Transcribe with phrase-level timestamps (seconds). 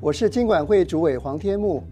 [0.00, 1.82] 我是金管会主委黄天木。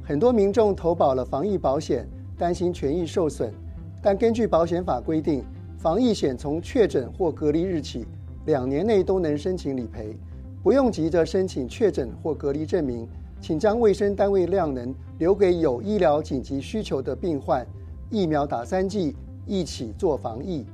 [0.00, 2.08] 很多民众投保了防疫保险，
[2.38, 3.52] 担心权益受损，
[4.00, 5.42] 但根据保险法规定，
[5.76, 8.06] 防疫险从确诊或隔离日起
[8.44, 10.16] 两年内都能申请理赔，
[10.62, 13.08] 不用急着申请确诊或隔离证明，
[13.40, 17.66] 请将卫生单位量能留给有医疗紧急需求的病患。
[18.10, 20.64] 疫苗打三剂，一起做防疫。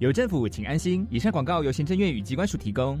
[0.00, 1.06] 有政府，请安心。
[1.08, 3.00] 以上广告由行政院与机关署提供。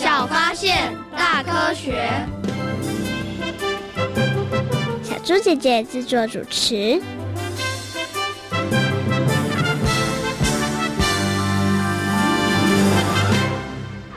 [0.00, 2.08] 小发现，大科学。
[5.02, 7.02] 小猪姐姐制作主持。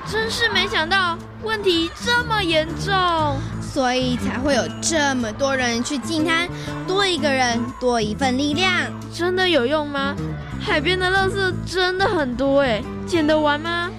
[0.09, 6.47] 真是没想到，问题这么严重，所以才会有这么多人去进滩，
[6.87, 8.71] 多一个人多一份力量。
[9.13, 10.15] 真的有用吗？
[10.61, 13.89] 海边的垃圾真的很多哎，捡得完吗？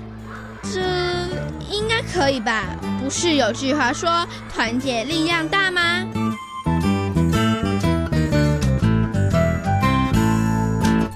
[0.63, 1.04] 这。
[1.75, 2.65] 应该可以吧？
[3.03, 6.07] 不是有句话说“团结力量大”吗？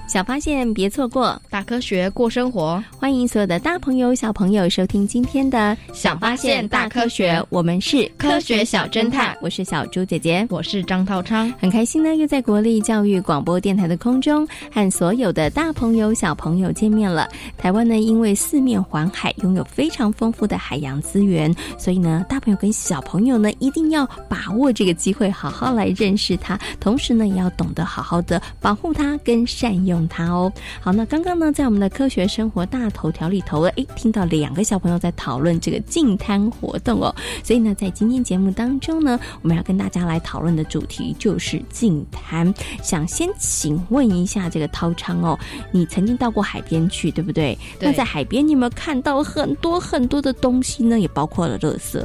[0.09, 2.83] 小发现，别错过大科学过生活。
[2.97, 9.37] 欢迎所有的大朋友、小朋友收听今天的《小发现大科学》，我们是科学小侦探。
[9.39, 11.53] 我是小猪姐姐，我是张涛昌。
[11.59, 17.29] 很开心呢，又在国立教育广播电台的空中和所有的大朋友、小朋友见面了。
[17.55, 26.59] 台湾呢，因为四面环海，拥有非常丰富的海洋资源，所以呢，大朋友跟小朋友呢，一定要把握这个机会，好好来认识它。
[26.79, 29.98] 同时呢，也要懂得好好的保护它跟善用。
[30.07, 30.51] 它哦，
[30.81, 42.53] 好，那刚刚呢，在我们的科学生活大头条里头，诶，听到两个小朋友在讨论这个净滩活动哦，所以呢，在今天节目当中呢，我们要跟大家来讨论的主题就是净滩。
[42.81, 45.37] 想先请问一下这个涛昌哦，
[45.71, 47.57] 你曾经到过海边去，对不对？
[47.79, 50.99] 那在海边，你有没有看到很多很多的东西呢？
[50.99, 52.03] 也包括了垃圾。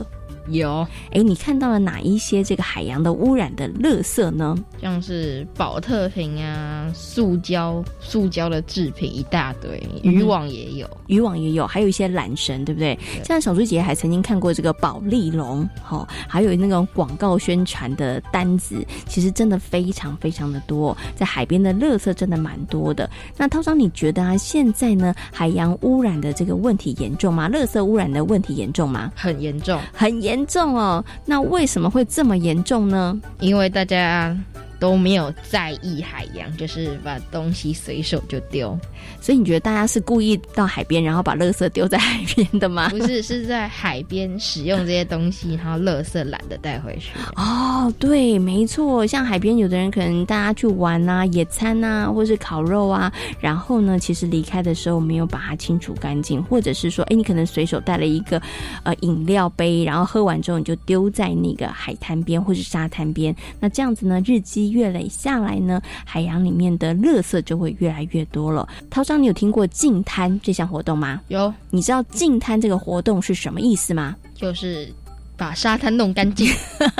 [0.49, 4.55] 有，哎，你看到了哪一些这个海洋的污染的垃圾呢？
[4.81, 12.99] 像是保特瓶啊，塑胶、塑胶的制品一大堆，渔网也有，渔网也有，还有一些缆绳，对不对？
[13.25, 23.09] 像小猪姐还曾经看过这个宝丽龙，哈，还有那种广告宣传的单子，其实真的非常非常的多，在海边的垃圾真的蛮多的。
[23.39, 27.49] 那涛章，你觉得啊，现在呢，海洋污染的这个问题严重吗？
[27.49, 29.11] 垃圾污染的问题严重吗？
[29.17, 30.34] 很严重，很严。
[30.35, 33.17] 严重哦，那为什么会这么严重呢？
[33.39, 34.37] 因为大家
[34.79, 38.79] 都没有在意海洋，就是把东西随手就丢。
[39.21, 42.89] 所以你觉得大家是故意到海边，然后把垃圾丢在海边的吗？
[42.91, 47.13] 不是，是在海边使用这些东西，然后垃圾懒得带回去。
[47.37, 58.41] 哦，对，没错，像海边有的人可能大家去玩啊、野餐啊，或是烤肉啊，然后呢，其实离开的时候没有把它清除干净，或者是说，哎，你可能随手带了一个
[58.83, 68.69] 呃饮料杯，然后喝完之后你就丢在那个海滩边或是沙滩边，那这样子呢，日积月累下来呢，海洋里面的垃圾就会越来越多了。
[68.91, 71.21] 涛商，你有听过净滩这项活动吗？
[71.29, 71.53] 有。
[71.71, 74.17] 你知道净滩这个活动是什么意思吗？
[74.35, 74.93] 就是
[75.37, 76.53] 把沙滩弄干净。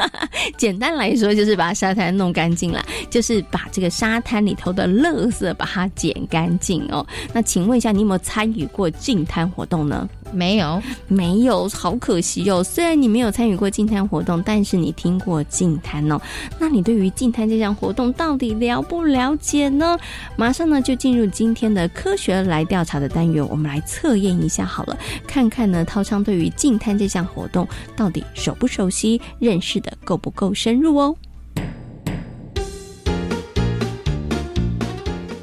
[0.57, 7.05] 简单来说，就是把沙滩弄干净了，就是把这个沙滩里头的垃圾把它捡干净哦。
[7.33, 10.09] 那请问一下，你有没有参与过净滩活动呢？
[10.35, 12.63] 没有，没有，好可惜哦。
[12.63, 16.21] 虽然你没有参与过净滩活动，但是你听过净滩哦。
[16.59, 19.97] 那你对于净滩这项活动到底了不了解呢？
[20.37, 27.67] 马上呢就进入今天的科学来调查的单元，我们来测验一下好了，看看呢涛昌对于净滩这项活动
[27.97, 31.17] 到底熟不熟悉，认识的够不够深入哦。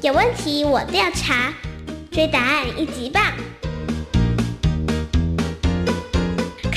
[0.02, 1.52] 有问题我调查，
[2.10, 3.22] 追答案一级棒。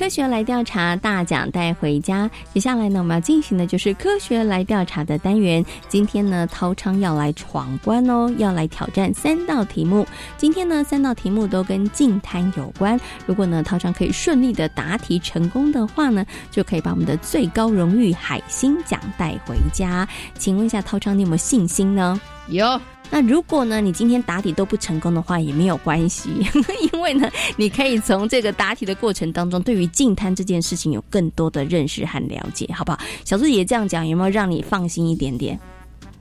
[0.00, 2.30] 科学来调查，大奖带回家。
[2.54, 5.62] 接下来呢，我们要进行的就是科学来调查的单元。
[5.90, 10.06] 今天呢，涛昌要来闯关哦，要来挑战三道题目。
[10.38, 12.98] 今天呢，三道题目都跟净滩有关。
[13.26, 20.08] 如果呢，涛昌可以顺利的答题成功的话呢，就可以把我们的最高荣誉海星奖带回家。
[20.38, 22.18] 请问一下，涛昌，你有没有信心呢？
[22.48, 22.80] 有。
[23.10, 26.30] 那如果呢，你今天答题都不成功的话，也没有关系，
[26.92, 32.98] 因为呢，你可以从这个答题的过程当中，对于净滩这件事情有更多的认识和了解，好不好？
[33.24, 35.58] 小猪也这样讲，有没有让你放心一点点？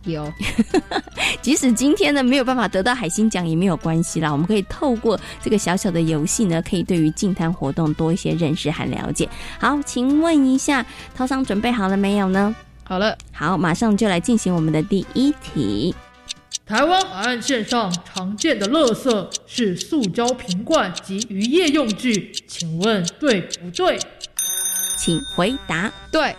[0.05, 0.31] 有，
[1.43, 9.29] 即使今天呢没有办法得到海星奖也没有关系啦，我们可以透过这个小小的游戏呢，可以对于净滩活动多一些认识和了解。
[9.59, 12.55] 好，请问一下，涛商准备好了没有呢？
[12.85, 15.93] 好了，好，马上就来进行我们的第一题。
[16.69, 23.97] 台湾海岸线上常见的垃圾是塑胶瓶罐及渔业用具，请问对不对？
[24.95, 25.91] 请回答。
[26.11, 26.35] 对，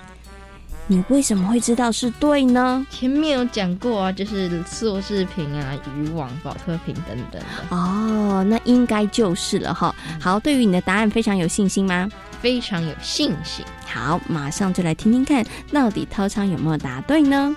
[0.87, 2.87] 你为什么会知道是对呢？
[2.93, 7.43] 前面有讲过啊，就是塑饰瓶啊、渔网、保特瓶等等的。
[7.71, 9.93] 哦，那应该就是了哈。
[10.21, 12.09] 好，对于你的答案非常有信心吗？
[12.41, 13.65] 非常有信心。
[13.85, 17.56] 好，马上就来听听看，到底涛昌有没有答对呢？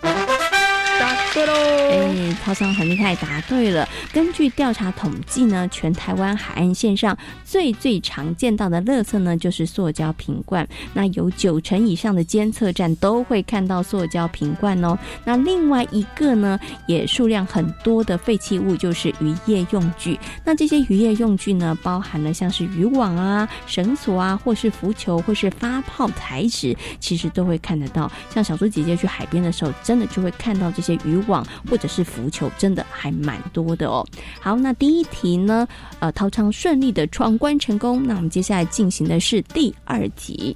[1.03, 1.53] 答对喽！
[1.91, 3.85] 哎，涛商很厉害，答对了。
[4.13, 10.65] 根据调查统计呢，全台湾海岸线上最最常见到的垃圾呢，就是塑胶瓶罐。
[10.93, 14.97] 那有九成以上的监测站都会看到塑胶瓶罐哦。
[15.25, 16.57] 那另外一个呢，
[16.87, 20.17] 也数量很多的废弃物就是渔业用具。
[20.45, 28.09] 那这些渔业用具呢，包含了像是渔网啊、绳索啊，或是浮球，或是发泡材质，其实都会看得到。
[28.33, 34.05] 像小猪姐姐去海边的时候，真的就会看到这些渔网或者是浮球，真的还蛮多的哦。
[34.39, 35.67] 好，那第一题呢，
[35.99, 38.05] 呃，涛昌顺利的闯关成功。
[38.05, 40.55] 那我们接下来进行的是第二题。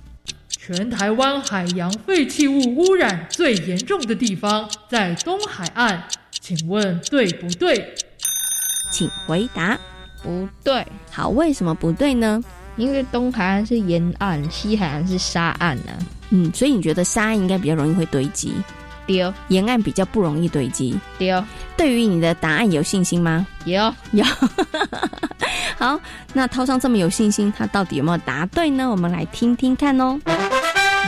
[0.50, 7.96] 全台湾海洋废弃物污染最严重的地方在东海岸，请问对不对？
[8.91, 9.77] 请回答。
[10.22, 10.86] 不对。
[11.12, 12.44] 好，为什么不对呢？
[12.75, 15.91] 因为东海岸是沿岸，西海岸是沙岸呢。
[16.32, 18.51] 嗯，所以你觉得沙岸应该比较容易会堆积？
[19.08, 21.00] 丢，沿岸比较不容易堆积。
[21.18, 21.44] 丢，
[21.76, 23.48] 对于你的答案有信心吗？
[23.66, 24.24] 有，有。
[25.80, 26.00] 好，
[26.34, 28.90] 那涛上这么有信心，他到底有没有答对呢？
[28.90, 30.20] 我们来听听看哦。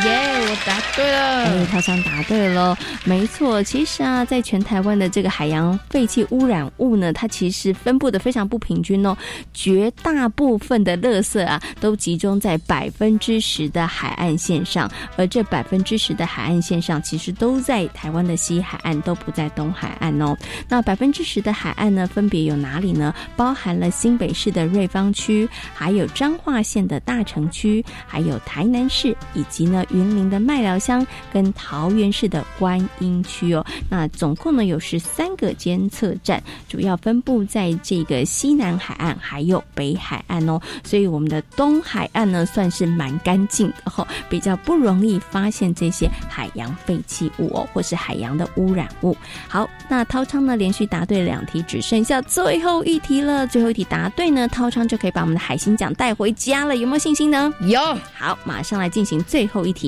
[0.06, 1.20] 耶，我答对了。
[1.44, 3.62] 哎，涛商答对了，没错。
[3.62, 9.16] 其实啊，在全台湾的这个海洋废弃污染物呢，它其实分布的非常不平均哦。
[9.54, 20.38] 绝大部分的垃圾啊，都集中在百分之十的海岸线上，而这百分之十的海岸线上，其实都在台湾的西海岸，都不在东海岸哦。
[20.70, 23.14] 那百分之十的海岸呢，分别有哪里呢？
[23.36, 29.84] 包含了新北市的瑞芳区，还有彰化县的大城区，还有台南市，以及呢。
[29.92, 49.16] 云林的麦寮乡跟桃园市的观音区哦，那总共呢有十三个监测站，主要分布在这个西南海岸还有北海岸哦，所以我们的东海岸呢算是蛮干净的哦，比较不容易发现这些海洋废弃物哦，或是海洋的污染物。
[49.48, 57.52] 好，那涛昌呢连续答对两题，只剩下最后一题了，最后一题答对呢，涛昌就可以把我们的海星奖带回家了，有没有信心呢？
[57.62, 57.80] 有。
[58.14, 59.79] 好，马上来进行最后一题。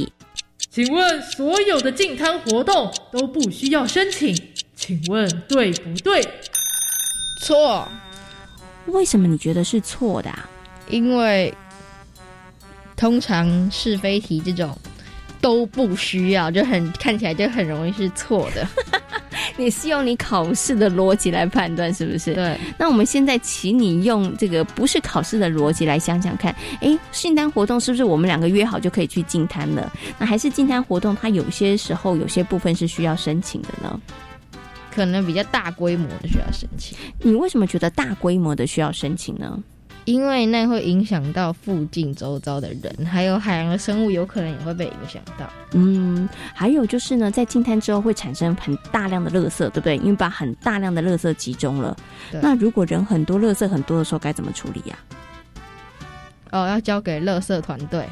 [0.69, 4.33] 请问所有的净滩活动都不需要申请，
[4.75, 6.25] 请问对不对？
[7.41, 7.87] 错。
[8.87, 10.49] 为什么你觉得是错的啊？
[10.87, 11.53] 因为
[12.95, 14.77] 通常是非题这种
[15.39, 18.67] 都不需要，就很看起来就很容易是错的。
[19.57, 22.33] 你是用你考试的逻辑来判断，是不是？
[22.33, 22.57] 对。
[22.77, 29.91] 那我们现在请你用这个不是考试的逻辑来想想看，哎，进滩活动是不是我们两个约好就可以去进摊了？
[30.17, 33.99] 那还是进摊活动，它有些时候有些部分是需要申请的呢？
[34.93, 36.97] 可能比较大规模的需要申请。
[37.19, 39.57] 你为什么觉得大规模的需要申请呢？
[40.05, 45.47] 因为那会影响到附近周遭的人，还有海洋的生物，有可能也会被影响到。
[45.73, 49.97] 嗯，还有就是呢，在进滩之后会产生很大量的垃圾，对不对？
[49.97, 51.95] 因为把很大量的垃圾集中了。
[52.41, 54.97] 那如果人很多，垃圾很多的时候，该怎么处理呀？
[56.51, 58.05] 哦，要交给垃圾团队。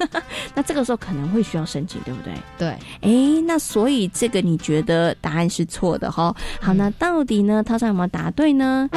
[0.52, 2.34] 那这个时候可能会需要申请，对不对？
[2.58, 2.68] 对。
[3.02, 6.34] 哎，那所以这个你觉得答案是错的哈？
[6.60, 7.62] 好，那到底呢？
[7.62, 8.88] 涛上有没有答对呢？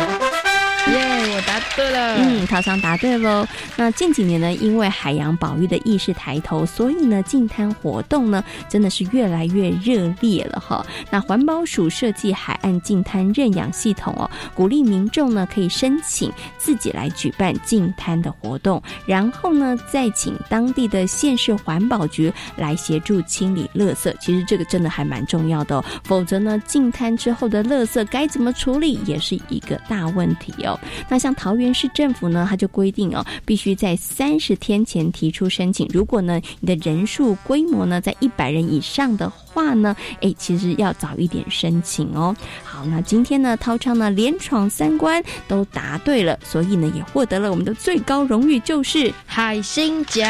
[0.92, 2.16] 耶，我答对了。
[2.18, 3.46] 嗯，陶桑答对喽。
[3.76, 10.86] 那近几年呢，因为海洋保育的意识抬头，所以呢，净滩活动呢，真的是越来越热烈了哈。
[11.10, 24.14] 那环保署设计海岸净滩认养系统哦，鼓励民众呢可以申请自己来举办净滩的活动，然后呢，再请当地的县市环保局来协助清理垃圾。
[24.20, 30.77] 其实这个真的还蛮重要的哦，否则呢，净滩之后的垃圾该怎么处理，也是一个大问题哦。
[31.10, 35.88] 那像桃园市政府呢，它就规定哦，必须在三十天前提出申请。
[35.94, 42.36] 如果呢，你的人数规模呢在一百人以上的话呢，哎，其实要早一点申请哦。
[42.64, 50.28] 好，那今天呢，涛昌呢连闯三关都答对了，所以呢也获得了我们的最高荣誉，就是海星奖。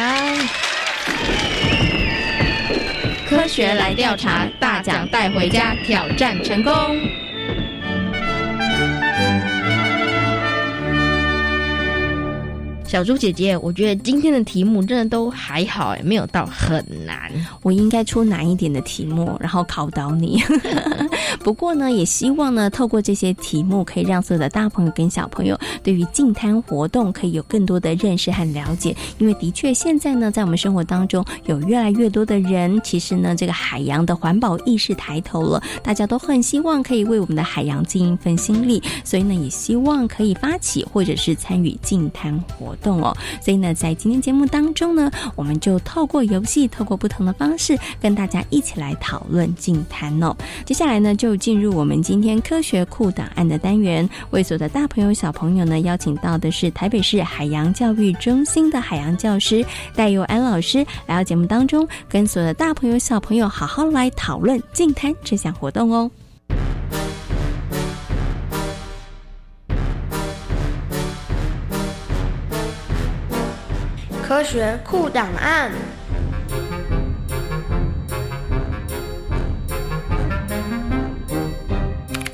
[3.29, 6.73] 科学来调查，大奖带回家，挑战成功。
[12.87, 17.29] 小猪姐姐，我觉得今天的题目真的都还好哎，没有到很难。
[17.61, 20.41] 我应该出难一点的题目，然后考倒你。
[21.43, 28.95] 不过呢，也希望呢，透过这些题目，可以让所有的大朋友跟小朋友对于净滩活动可以有更多的认识和了解。
[29.17, 42.76] 因为的确，现在呢，在我们生活当中，有越来越多的人，其实呢，这个海洋的环保意识抬头了，大家都很希望可以为我们的海洋尽一份心力，所以呢，也希望可以发起或者是参与净滩活。
[42.81, 50.35] 动哦，所以呢，在今天节目当中呢，我们就透过游戏，透过不同的方式，跟大家一起来讨论净滩哦。
[50.65, 54.07] 接下来呢，就进入我们今天科学库档案的单元。
[54.31, 59.65] 为所的大朋友、小朋友呢，邀请到的是台北市海洋教育中心的海洋教师
[59.95, 66.09] 戴佑安老师，来到节目当中，跟所有的大朋友、小朋友好好来讨论净滩这项活动哦。
[74.27, 75.71] 科学库档案。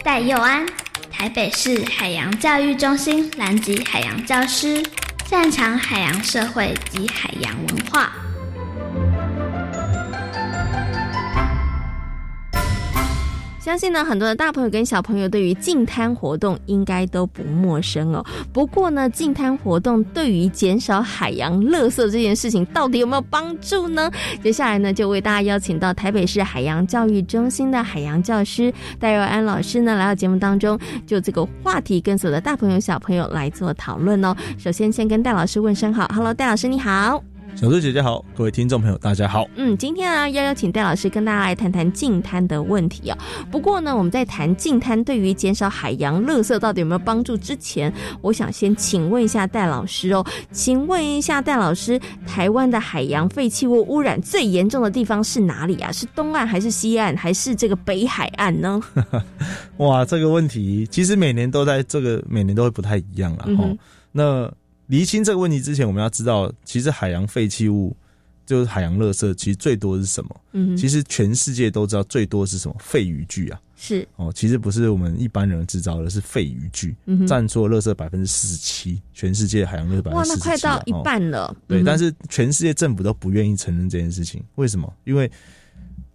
[0.03, 0.65] 戴佑安，
[1.11, 4.83] 台北市海洋教育中心南极海洋教师，
[5.29, 8.11] 擅长海洋社会及海洋文化。
[13.63, 18.21] 相信呢，很多的大朋友跟小朋友对于净滩活动应该都不陌生哦。
[18.51, 24.11] 不过呢，净滩活动对于减少海洋垃圾这件事情，到底有没有帮助呢？
[24.43, 30.77] 接下来呢，就为大家邀请到台北市海洋教育中心的海洋教师戴若安老师呢，来到节目当中，
[31.07, 34.35] 就这个话题跟所有的大朋友小朋友来做讨论哦。
[34.57, 37.32] 首先，先跟戴老师问声好，Hello，戴老师你好。
[37.55, 39.47] 小猪姐姐好，各位听众朋友大家好。
[39.55, 43.17] 嗯，今天呢要邀请戴老师跟大家来谈谈净滩的问题啊。
[43.51, 55.91] 不过呢，我们在谈净滩对于减少海洋垃圾到底有没有帮助之前，我想先请问一下戴老师哦，请问一下戴老师，台湾的海洋废弃物污染最严重的地方是哪里啊？
[55.91, 58.81] 是东岸还是西岸还是这个北海岸呢？
[59.77, 63.77] 哇，这个问题其实每年都在这个每年都会不太一样了哈、嗯
[64.15, 64.51] 那
[64.87, 67.95] 厘清这个问题之前，我们要知道，其实海洋废弃物
[68.45, 70.41] 就是海洋垃圾，其实最多是什么？
[70.51, 72.75] 嗯其实全世界都知道最多是什么？
[72.79, 73.59] 废渔具啊。
[73.75, 76.95] 是哦，其实不是我们一般人制造的，是废渔具，
[77.27, 80.65] 占所有垃圾百分之四十七，全世界海洋垃圾百哇，分之四十七。
[80.65, 81.55] 那快到一哦半了。
[81.67, 84.93] 对，但是全世界政府都不愿意承认这件事情，为什么？
[85.03, 85.29] 因为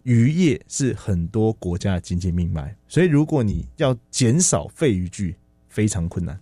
[0.05, 5.37] 渔业是很多国家的经济命脉，所以如果你要减少废渔具，
[5.69, 6.39] 非常困难。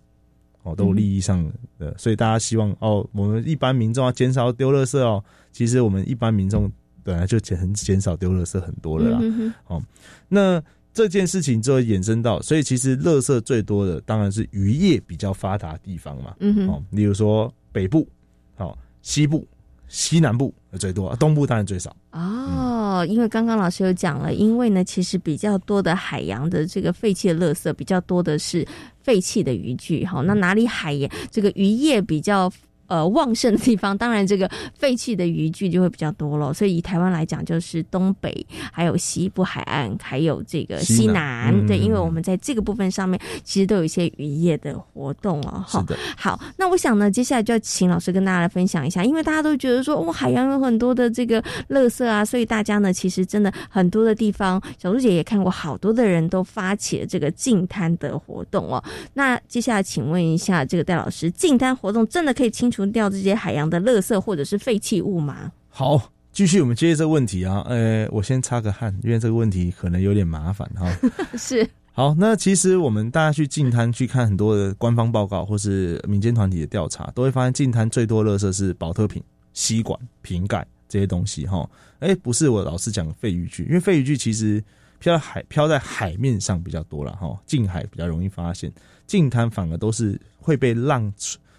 [0.67, 5.23] 哦，都有利益上的，所以大家希望哦，我们一般民众要减少丢垃圾哦。
[5.53, 6.71] 其实我们一般民众
[7.05, 9.19] 本来就减减少丢垃圾很多了啦。
[9.23, 9.83] 嗯哼哦，
[10.29, 10.61] 那
[10.93, 16.35] 这件事情就会衍生到，所以其实垃圾最多的当然是渔业比较发达的地方嘛。
[16.41, 18.09] 嗯哼哦，例如说北部、
[18.57, 19.47] 哦西部、
[19.89, 21.95] 西南部最多，东部当然最少。
[22.13, 28.67] 哦，因为刚刚老师有讲了，因为呢，其实比较多的海洋的这个废弃的垃圾比较多的是
[29.03, 32.53] 废弃的渔具，哈，那哪里海盐这个渔业比较。
[32.89, 36.53] 呃，旺盛的地方，当然这个废弃的渔具就会比较多了。
[36.53, 45.65] 所以以台湾来讲，就是东北、还有西部海岸，还有这个西西南，嗯对，因为我们在这个部分上面，其实都有一些渔业的活动哦。
[45.67, 45.85] 哈，
[46.17, 58.83] 好，那我想呢，接下来就要请老师跟大家来分享一下，因为大家都觉得说，哇，海洋有很多的这个垃圾啊，所以大家呢，其实真的很多的地方，小猪姐也看过，好多的人都发起了这个净滩的活动哦。
[59.15, 65.53] 那接下来请问一下，这个戴老师，净滩活动真的可以清除掉这些海洋的垃圾或者是废弃物吗？
[65.71, 70.91] 好，继续我们接着这个问题啊，呃，我先擦个汗，因为这个问题可能有点麻烦哈。
[71.39, 79.23] 是，好，那其实我们大家去净滩去看很多的官方报告或是民间团体的调查，都会发现净滩最多垃圾是保特瓶、
[79.55, 81.69] 吸管、瓶盖这些东西哈。
[82.01, 84.63] 哎、不是我老是讲废渔具，因为废渔具其实
[84.99, 88.71] 漂在海漂在海面上比较多了哈，近海比较容易发现，
[89.07, 91.11] 近滩反而都是会被浪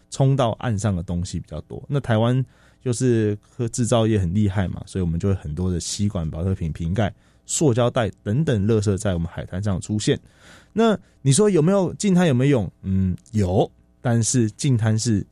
[0.09, 1.83] 冲冲到岸上的东西比较多。
[1.87, 2.43] 那台湾
[2.81, 7.13] 就是和制造业很厉害嘛，所以我们就会很多的吸管、保特瓶、瓶盖、
[7.45, 10.19] 塑胶袋等等垃圾在我们海滩上出现。
[10.73, 12.71] 那你说有没有净滩有没有用？
[12.83, 13.69] 嗯，有，
[14.01, 15.25] 但是净滩是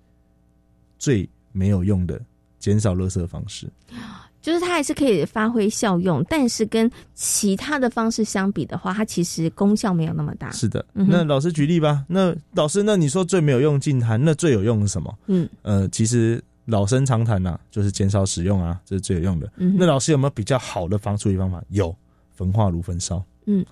[0.98, 2.20] 最没有用的
[2.60, 3.68] 减少垃圾的方式。
[4.46, 10.52] 就是它还是可以发挥效用，但是跟其他的方式相比的话，它其实功效没有那么大。
[10.52, 12.06] 是的，嗯那老师举例吧。
[12.08, 15.18] 那老师，那你说最没有用净摊，那最有用是什么？
[15.26, 19.52] 嗯，呃，其实老生常谈呐、就是减少使用啊，这是最有用的。
[19.58, 21.60] 嗯那老师有没有比较好的防处理方法？
[21.70, 21.96] 有，
[22.36, 23.26] 焚化炉焚烧。
[23.48, 23.66] 嗯，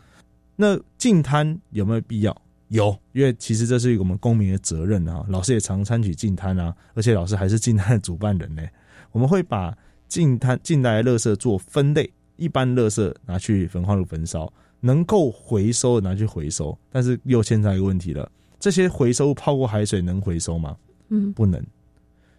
[0.55, 2.35] 那净滩有没有必要？
[2.69, 5.23] 有，因为其实这是我们公民的责任啊。
[5.29, 8.63] 老师也常参与净滩啊，而且老师还是净滩的主办人呢。
[9.11, 9.71] 我们会把
[10.07, 16.77] 净滩进来的垃圾做分类，一般垃圾拿去焚化炉焚烧，能够回收的拿去回收。
[16.91, 20.77] 但是又牵扯一个问题了，这些回收物泡过海水能回收吗？
[21.09, 21.63] 嗯，不能。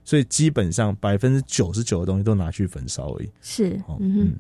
[0.05, 3.31] 所以基本上百分之九十九的东西都拿去焚烧而已。
[3.41, 4.33] 是，哦嗯哼。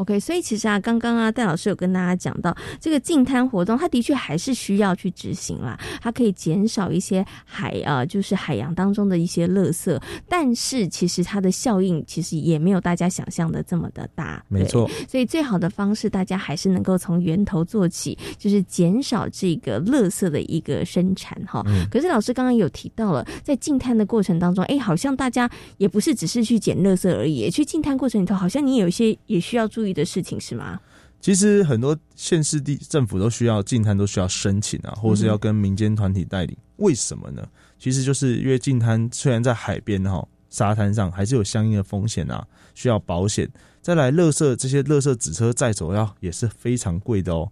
[0.00, 14.90] OK，所以其实啊，刚刚啊，戴老师有跟大家讲到这个净滩活动，它的确还是需要去执行啦，它可以减少一些海啊、呃，就是海洋当中的一些垃圾，但是其实它的效应其实也没有大家想象的这么的大，没错。
[15.08, 21.62] 所以最好的方式，大家还是能够从源头做起，就是减少这个垃圾的一个生产哈。
[21.66, 29.70] 嗯、可是老师刚刚有提到了，在净滩的过程当中，哎，好像大家也不是只是去捡垃圾而已，去净滩过程里头，好像你有一些也需要。
[29.70, 30.80] 注意的事情是吗？
[31.20, 36.56] 其实很多县市地政府都需要净滩，都需要申请啊，或者是要跟民间团体带领。
[36.76, 37.46] 为什么呢？
[37.78, 43.46] 其实就是因为净滩虽然在海边哈、沙滩上，还是有相应的风险啊，需要保险。
[43.82, 47.50] 再来，垃圾这些垃圾纸车载走要也是非常贵的哦。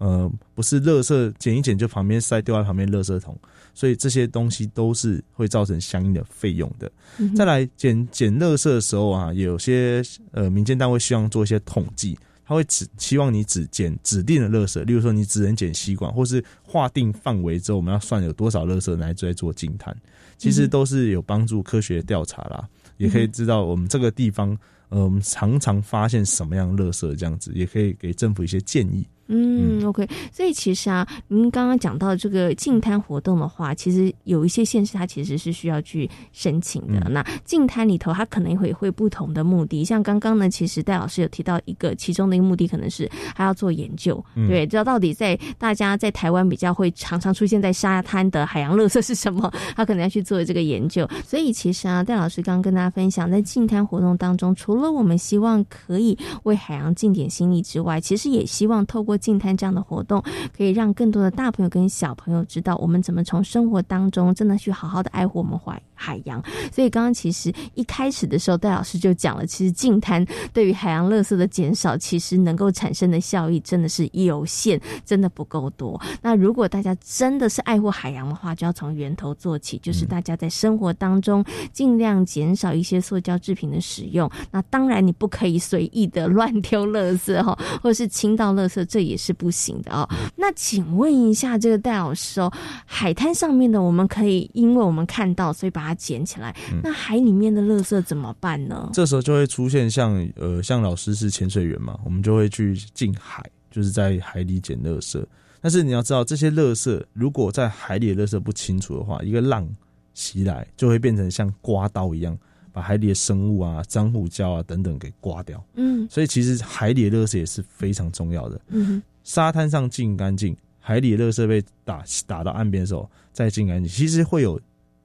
[0.00, 3.38] 呃，不是垃圾捡一捡就旁边塞丢在旁边垃圾桶，
[3.74, 6.90] 所以这些东西都是会造成相应的费用的。
[7.18, 19.94] 嗯、再来捡捡垃圾的时候啊，有些呃民间单位希望做一些统计，他会只希望你只捡指定的垃圾，例如说你只能捡吸管，或是划定范围之后，我们要算有多少垃圾来再做净滩，
[20.38, 24.56] 其实都是有帮助科学调查啦，也可以知道我们这个地方
[24.88, 29.06] 呃我们常常发现什么样的垃圾这样子，也可以给政府一些建议。
[29.32, 30.08] 嗯，OK。
[30.32, 37.08] 所以其实啊，您刚刚讲到这个净滩活动的话，其实有一些县市它其实是需要去申请的。
[37.10, 39.84] 那净滩里头，它可能会会不同的目的。
[39.84, 51.08] 像刚刚呢，其实戴老师有提到一个，其中的一个目的可能是还要做研究，对，知道到底在大家在台湾比较会常常出现在沙滩的海洋垃圾是什么，他可能要去做这个研究。
[51.24, 60.20] 所以其实啊，戴老师刚刚跟大家分享，在净滩活动当中，除了我们希望可以为海洋尽点心力之外，其实也希望透过净滩这样的活动，
[60.56, 66.42] 可以让更多的大朋友跟小朋友知道，我们怎么从生活当中真的去好好的爱护我们怀海洋。
[66.72, 76.00] 所以刚刚其实一开始的时候，戴老师就讲了，其实净滩对于海洋垃圾的减少，其实能够产生的效益真的是有限，真的不够多。
[76.22, 84.30] 那如果大家真的是爱护海洋的话，就要从源头做起，就是大家在生活当中尽量减少一些塑胶制品的使用。
[84.50, 90.08] 那当然，你不可以随意的乱丢垃圾哈， 或者是倾倒垃圾，这也是不行的哦。
[90.36, 92.50] 那请问一下，这个戴老师哦，
[92.86, 96.54] 海滩上面的我们可以，因为我们看到，所以把它捡起来。
[96.82, 98.90] 那海里面的垃圾怎么办呢？
[98.92, 105.24] 这时候就会出现像呃，像老师是潜水员嘛，我们就会去近海，就是在海里捡垃圾。
[105.60, 109.68] 但是你要知道，这些垃圾如果在海里的垃圾不清楚的话，一个浪
[110.14, 112.38] 袭来就会变成像刮刀一样。
[112.72, 115.60] 把海里的生物啊、珊瑚礁啊等等给刮掉。
[115.74, 118.60] 嗯，所以其实海里的垃圾也是非常重要的。
[118.68, 124.58] 嗯，沙滩上净干净，海里的垃圾被打打到岸边的时候再净干净，其实会有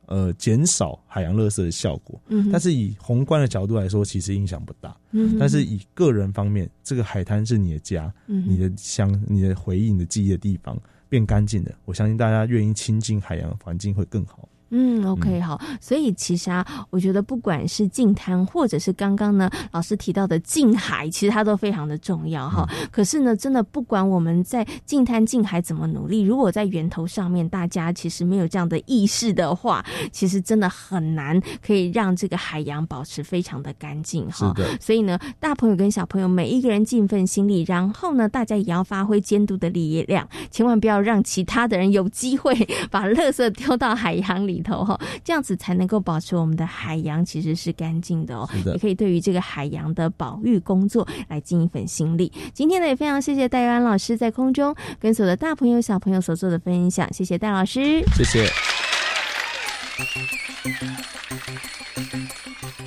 [0.07, 2.19] 呃减少海洋垃圾的效果。
[2.27, 4.95] 嗯，但是以宏观的角度来说，其实影响不大。
[5.11, 10.77] 嗯，但是以个人方面，这个海滩是你的家，嗯你的乡、你的回忆、你的记忆的地方
[11.09, 14.47] 变干净了，我相信大家愿意亲近海洋环境会更好。
[14.71, 22.67] 嗯，OK，好，所以其实啊，我觉得不管是净滩，或者是刚刚呢老师提到的近海，其实它都非常的重要哈。
[22.91, 34.51] 可是呢，真的不管我们在近滩近海怎么努力，如果在源头上面大家其实没有这样的意识的话，其实真的很难可以让这个海洋保持非常的干净哈。
[34.81, 42.55] 所以呢，大朋友跟小朋友每一个人尽份心力，然后呢，大家也要发挥监督的力量，千万不要让其他的人有机会
[42.89, 44.54] 把垃圾丢到海洋里。
[44.55, 48.49] 里头哈，这样子才能够保持我们的海洋其实是干净的哦。
[48.65, 52.31] 也可以对于这个海洋的保育工作来尽一份心力。
[52.53, 58.49] 今天呢，也非常谢谢戴安老师在空中跟所有的大朋友小朋友所做的分享，谢谢戴老师，谢谢。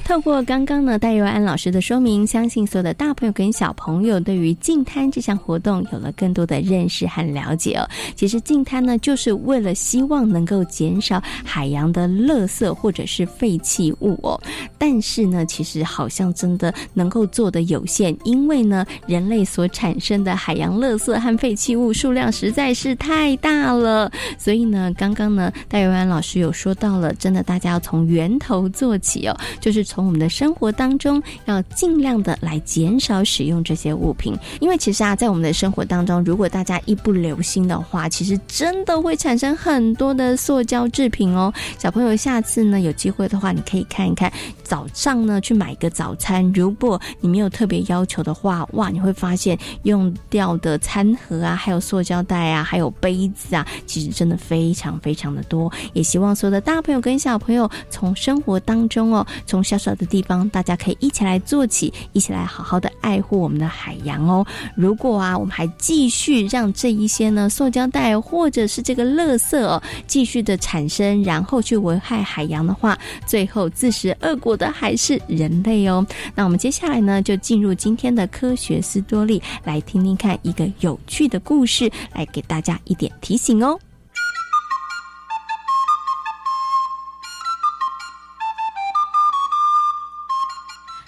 [0.09, 7.87] 透过刚刚呢戴佑安老师的说明，相信所有的大朋友跟小朋友对于净滩这项活动有了更多的认识和了解哦。
[8.17, 14.41] 其实净滩呢，就是为了希望能够减少海洋的垃圾或者是废弃物哦。
[14.79, 24.11] 但是呢，其实好像真的能够做的有限，因为呢，人类所产生的海洋垃圾和废弃物数量实在是太大了。
[24.39, 29.98] 所以呢，刚刚呢戴佑安老师有说到了，真的大家要从源头做起哦，就是从。
[29.99, 41.53] 从我们的生活当中，要尽量的来减少使用这些物品，因为其实啊，在我们的生活当中，如果大家一不留心的话，其实真的会产生很多的塑胶制品哦。
[41.81, 44.33] 小朋友，下次呢有机会的话，你可以看一看，
[44.69, 55.73] 早上呢去买一个早餐，如果你没有特别要求的话，哇，你会发现用掉的餐盒啊，还有塑胶袋啊，还有杯子啊，其实真的非常非常的多。
[55.95, 64.47] 也希望所有的大朋友跟小朋友，从生活当中哦，从小小的地方，大家可以一起来做起，一起来好好的爱护我们的海洋哦。
[64.77, 76.07] 如果啊，我们还继续让这一些呢塑胶袋或者是这个垃圾哦，继续的产生，然后去危害海洋的话，最后自食恶果的还是人类哦。
[76.35, 83.79] 那我们接下来呢，就进入今天的科学斯多利，来听听看一个有趣的故事，来给大家一点提醒哦。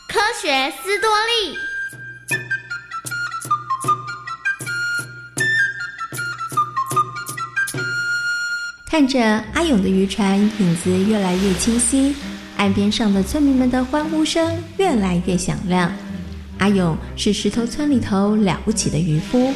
[0.08, 1.58] 科学斯多利，
[8.88, 9.22] 看着
[9.54, 12.14] 阿勇的渔船影子越来越清晰，
[12.60, 15.90] 岸边上的村民们的欢呼声越来越响亮。
[16.58, 19.50] 阿勇是石头村里头了不起的渔夫，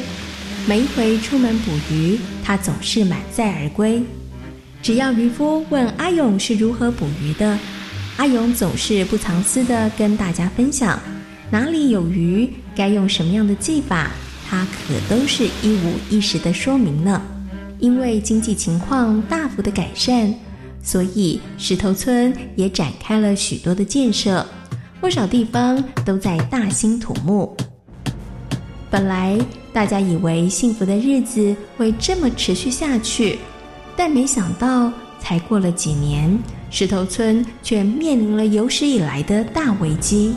[0.67, 4.01] 每一回出门捕鱼，他总是满载而归。
[4.81, 7.59] 只要渔夫问阿勇是如何捕鱼的。
[8.17, 10.99] 阿勇总是不藏私的跟大家分享，
[11.51, 14.09] 哪里有鱼，该用什么样的技法，
[14.49, 17.21] 他可都是一五一十的说明呢。
[17.77, 20.33] 因为经济情况大幅的改善，
[20.85, 24.45] 所以石头村也展开了许多的建设，
[25.01, 27.57] 不少地方都在大兴土木。
[28.91, 29.35] 本来
[29.73, 33.39] 大家以为幸福的日子会这么持续下去，
[33.97, 36.37] 但没想到才过了几年，
[36.69, 40.35] 石头村却面临了有史以来的大危机。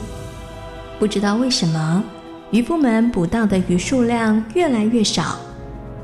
[0.98, 2.02] 不知道为什么，
[2.50, 5.36] 渔夫们捕到的鱼数量越来越少，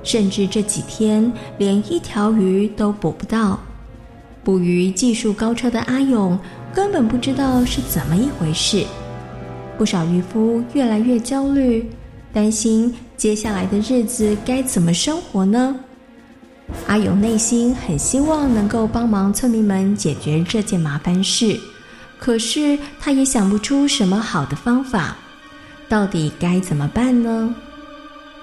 [0.02, 3.58] 甚至这几天连一条鱼都捕不到。
[4.44, 6.38] 捕鱼技术高超的阿勇
[6.72, 8.84] 根本不知道是怎么一回事，
[9.78, 11.88] 不少渔夫越来越焦虑，
[12.30, 15.74] 担心接下来的日子该怎么生活呢？
[16.86, 21.58] 阿勇内心很希望能够帮忙村民们解决这件麻烦事。
[22.18, 25.16] 可是他也想不出什么好的方法，
[25.88, 27.54] 到底该怎么办呢？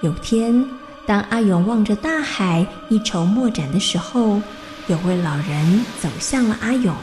[0.02, 0.64] 有天，
[1.06, 4.40] 当阿勇望着大海一筹莫展的时候，
[4.88, 6.94] 有位老人走向了阿勇。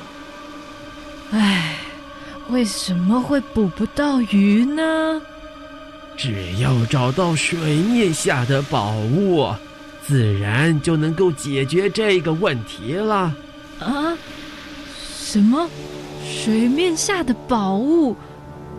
[1.32, 1.76] 唉，
[2.50, 5.22] 为什么会捕不到鱼呢？
[6.18, 9.48] 只要找到水面下的宝物，
[10.06, 13.34] 自然就能够解决这个问题了。
[13.80, 14.18] 啊？
[15.18, 15.70] 什么？
[16.28, 18.16] 水面下的宝物，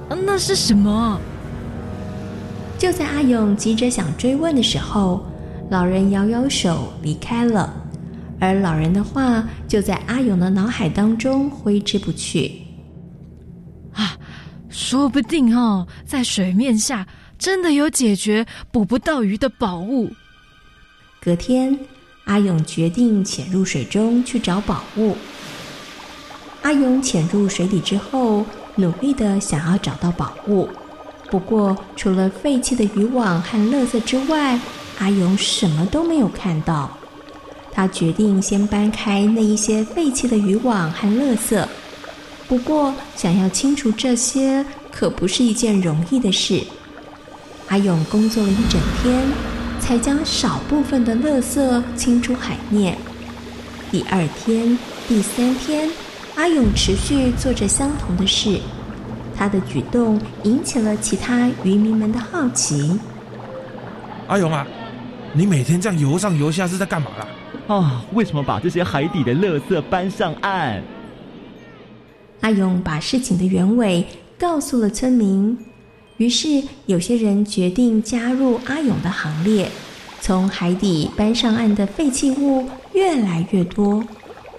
[0.08, 1.18] 那是什么？
[2.78, 5.24] 就在阿勇急着想追问的时候，
[5.70, 7.72] 老人摇摇手离开了，
[8.40, 12.50] 而老人的话就在阿勇的脑海当中挥之不去。
[13.92, 14.16] 啊，
[14.70, 17.06] 说不定哦，在水面下
[17.38, 20.10] 真的有解决捕不到鱼的宝物。
[21.20, 21.78] 隔天，
[22.24, 25.16] 阿勇决定潜入水中去找宝物。
[26.62, 28.44] 阿勇潜入水底之后，
[28.76, 30.68] 努力的想要找到宝物。
[31.30, 34.58] 不过，除了废弃的渔网和垃圾之外，
[34.98, 36.96] 阿勇什么都没有看到。
[37.72, 41.64] 他决定先搬开那一些废弃的渔网和垃圾。
[42.48, 46.62] 不过，想要清除这些可不是一件容易的事。
[47.68, 49.22] 阿勇工作了一整天，
[49.80, 52.98] 才将少部分的垃圾清出海面。
[53.90, 54.78] 第二天、
[55.08, 55.88] 第三天。
[56.36, 58.58] 阿勇持续做着相同的事，
[59.36, 62.98] 他的举动引起了其他渔民们的好奇。
[64.26, 64.66] 阿勇啊，
[65.34, 67.26] 你每天这样游上游下是在干嘛啦？
[67.66, 70.82] 啊，为什么把这些海底的垃圾搬上岸？
[72.40, 74.04] 阿勇把事情的原委
[74.38, 75.56] 告诉了村民，
[76.16, 79.70] 于是有些人决定加入阿勇的行列，
[80.20, 84.02] 从海底搬上岸的废弃物越来越多。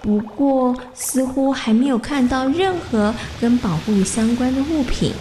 [0.01, 5.13] 不过，似乎还没有看到任何跟宝物相关的物品。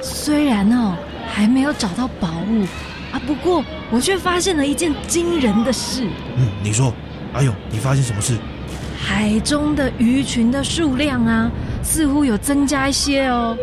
[0.00, 0.96] 虽然哦，
[1.28, 2.64] 还没有找到宝物
[3.12, 6.08] 啊，不过我却发现了一件惊人的事。
[6.36, 6.92] 嗯，你说，
[7.32, 8.36] 阿勇，你发现什么事？
[8.98, 11.50] 海中的鱼群的数量啊，
[11.82, 13.56] 似乎有增加一些哦。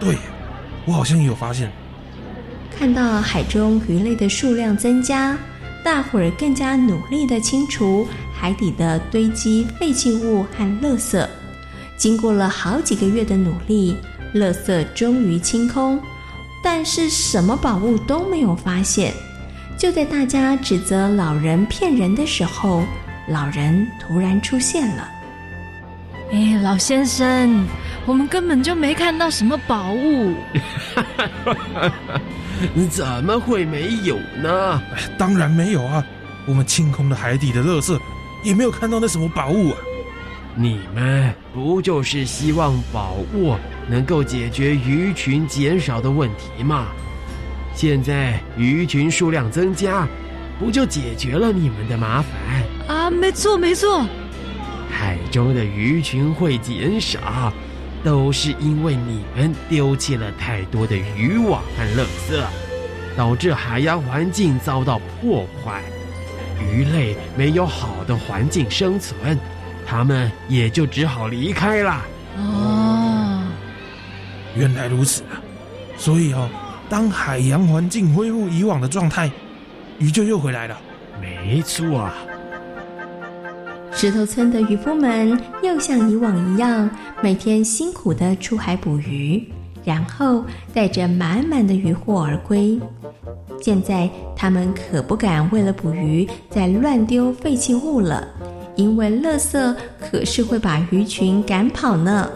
[0.00, 0.16] 对，
[0.84, 1.70] 我好像也有发现。
[2.78, 5.36] 看到海中鱼类的数量增加，
[5.84, 8.06] 大伙儿更加努力的清除。
[8.38, 11.26] 海底的堆积废弃物和垃圾，
[11.96, 13.96] 经过了好几个月的努力，
[14.34, 15.98] 垃圾终于清空，
[16.68, 19.14] 但是什么宝物都没有发现。
[19.78, 22.82] 就在大家指责老人骗人的时候，
[23.28, 25.08] 老人突然出现了。
[26.32, 27.64] 哎，老先生，
[28.04, 30.34] 我们根本就没看到什么宝物。
[32.74, 34.82] 你怎么会没有呢？
[35.16, 36.04] 当然没有啊！
[36.46, 37.96] 我们清空了海底的垃圾。
[38.42, 39.78] 也没有看到那什么宝物啊！
[40.56, 43.54] 你们不就是希望宝物
[43.88, 46.88] 能够解决鱼群减少的问题吗？
[47.74, 50.08] 现在鱼群数量增加，
[50.58, 52.96] 不就解决了你们的麻烦？
[52.96, 54.06] 啊，没错没错。
[54.90, 57.52] 海中的鱼群会减少，
[58.02, 62.42] 都是因为你们丢弃了太多的渔网和垃圾，
[63.14, 65.82] 导致海洋环境遭到破坏。
[66.58, 69.38] 鱼类没有好的环境生存，
[69.86, 72.02] 它们也就只好离开了。
[72.38, 72.85] 哦，
[74.56, 75.36] 原来如此啊！
[75.98, 76.48] 所以哦，
[76.88, 79.30] 当海洋环境恢复以往的状态，
[79.98, 80.78] 鱼就又回来了。
[81.20, 82.14] 没错啊！
[83.92, 86.88] 石头村的渔夫们又像以往一样，
[87.22, 89.42] 每天辛苦的出海捕鱼，
[89.84, 92.78] 然后带着满满的渔获而归。
[93.60, 98.28] 现在他们可不敢为了捕鱼再乱丢废弃物了，
[98.74, 102.30] 因为垃圾可是会把鱼群赶跑呢。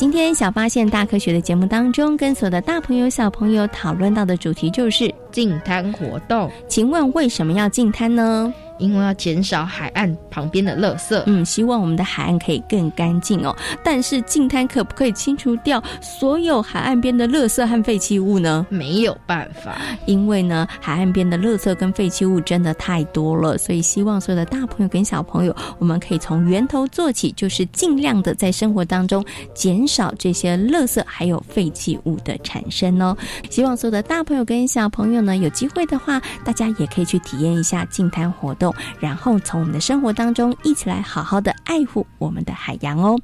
[0.00, 6.50] 今天小发现大科学的节目当中，跟所有的大朋友小朋友讨论到的主题就是净滩活动。
[6.66, 8.50] 请问为什么要净滩呢？
[8.80, 11.22] 因为要减少海岸旁边的垃圾。
[11.26, 13.54] 嗯，希望我们的海岸可以更干净哦。
[13.84, 18.66] 但是净滩可不可以清除掉所有海岸边的垃圾和废弃物呢？
[18.70, 33.16] 没有办法，因为呢，海岸边的垃圾跟废弃物真的太多了，所以希望所有的大朋友跟小朋友，我们可以从源头做起，就是尽量的在生活当中减少这些垃圾还有废弃物的产生哦。
[33.50, 43.16] 希望所有的大朋友跟小朋友呢，有机会的话，大家也可以去体验一下净滩活动，然后从我们的生活当中一起来好好的爱护我们的海洋哦。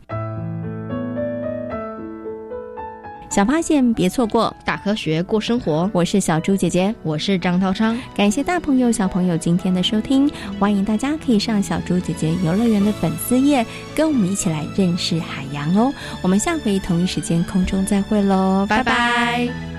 [3.29, 5.91] 小发现别错过，大科学过生活。
[5.93, 7.99] 我是小猪姐姐，我是张涛昌。
[8.15, 15.93] 感谢大朋友小朋友今天的收听，欢迎大家可以上小猪姐姐游乐园的粉丝页，跟我们一起来认识海洋哦。
[16.23, 19.76] 我们下回同一时间空中再会喽，拜拜。